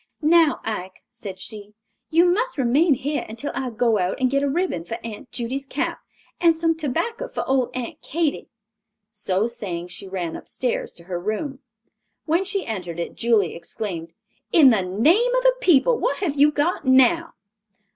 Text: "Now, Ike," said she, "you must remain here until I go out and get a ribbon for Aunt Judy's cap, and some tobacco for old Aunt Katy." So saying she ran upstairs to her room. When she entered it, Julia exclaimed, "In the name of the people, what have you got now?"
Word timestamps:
"Now, 0.23 0.61
Ike," 0.63 1.03
said 1.11 1.37
she, 1.39 1.75
"you 2.09 2.25
must 2.25 2.57
remain 2.57 2.95
here 2.95 3.23
until 3.29 3.51
I 3.53 3.69
go 3.69 3.99
out 3.99 4.19
and 4.19 4.31
get 4.31 4.41
a 4.41 4.49
ribbon 4.49 4.83
for 4.83 4.97
Aunt 5.03 5.31
Judy's 5.31 5.67
cap, 5.67 5.99
and 6.39 6.55
some 6.55 6.75
tobacco 6.75 7.27
for 7.27 7.47
old 7.47 7.69
Aunt 7.77 8.01
Katy." 8.01 8.49
So 9.11 9.45
saying 9.45 9.89
she 9.89 10.07
ran 10.07 10.35
upstairs 10.35 10.93
to 10.93 11.03
her 11.03 11.19
room. 11.19 11.59
When 12.25 12.43
she 12.43 12.65
entered 12.65 12.99
it, 12.99 13.13
Julia 13.13 13.55
exclaimed, 13.55 14.11
"In 14.51 14.71
the 14.71 14.81
name 14.81 15.35
of 15.35 15.43
the 15.43 15.53
people, 15.61 15.99
what 15.99 16.17
have 16.17 16.35
you 16.35 16.49
got 16.49 16.83
now?" 16.83 17.35